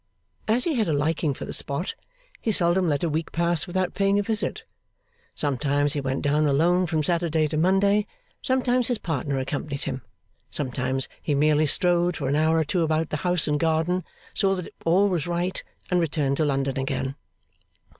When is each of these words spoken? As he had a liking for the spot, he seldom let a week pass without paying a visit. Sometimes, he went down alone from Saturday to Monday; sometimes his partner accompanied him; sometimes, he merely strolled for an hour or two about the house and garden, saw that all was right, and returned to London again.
As 0.47 0.63
he 0.63 0.73
had 0.73 0.87
a 0.87 0.93
liking 0.93 1.35
for 1.35 1.45
the 1.45 1.53
spot, 1.53 1.93
he 2.41 2.51
seldom 2.51 2.87
let 2.89 3.03
a 3.03 3.07
week 3.07 3.31
pass 3.31 3.67
without 3.67 3.93
paying 3.93 4.17
a 4.17 4.23
visit. 4.23 4.63
Sometimes, 5.35 5.93
he 5.93 6.01
went 6.01 6.23
down 6.23 6.47
alone 6.47 6.87
from 6.87 7.03
Saturday 7.03 7.47
to 7.49 7.55
Monday; 7.55 8.07
sometimes 8.41 8.87
his 8.87 8.97
partner 8.97 9.37
accompanied 9.37 9.83
him; 9.83 10.01
sometimes, 10.49 11.07
he 11.21 11.35
merely 11.35 11.67
strolled 11.67 12.17
for 12.17 12.27
an 12.29 12.35
hour 12.35 12.57
or 12.57 12.63
two 12.63 12.81
about 12.81 13.09
the 13.09 13.17
house 13.17 13.47
and 13.47 13.59
garden, 13.59 14.03
saw 14.33 14.55
that 14.55 14.73
all 14.87 15.07
was 15.07 15.27
right, 15.27 15.63
and 15.91 15.99
returned 15.99 16.37
to 16.37 16.45
London 16.45 16.79
again. 16.79 17.13